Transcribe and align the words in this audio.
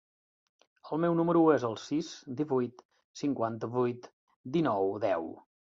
El 0.95 0.99
meu 1.03 1.17
número 1.19 1.43
es 1.57 1.67
el 1.69 1.77
sis, 1.83 2.09
divuit, 2.41 2.83
cinquanta-vuit, 3.23 4.13
dinou, 4.59 4.95
deu. 5.11 5.35